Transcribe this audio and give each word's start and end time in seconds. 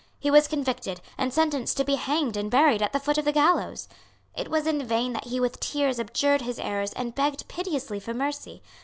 He 0.19 0.31
was 0.31 0.47
convicted, 0.47 0.99
and 1.15 1.31
sentenced 1.31 1.77
to 1.77 1.83
be 1.83 1.93
hanged 1.93 2.35
and 2.35 2.49
buried 2.49 2.81
at 2.81 2.91
the 2.91 2.99
foot 2.99 3.19
of 3.19 3.25
the 3.25 3.31
gallows. 3.31 3.87
It 4.35 4.49
was 4.49 4.65
in 4.65 4.83
vain 4.83 5.13
that 5.13 5.25
he 5.25 5.39
with 5.39 5.59
tears 5.59 5.99
abjured 5.99 6.41
his 6.41 6.57
errors 6.57 6.91
and 6.93 7.13
begged 7.13 7.47
piteously 7.47 7.99
for 7.99 8.15
mercy. 8.15 8.63